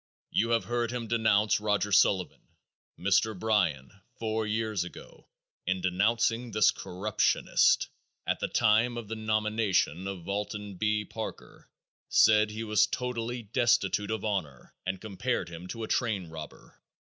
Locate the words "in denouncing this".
5.67-6.71